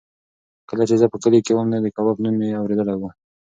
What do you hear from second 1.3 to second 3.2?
کې وم نو د کباب نوم مې اورېدلی و.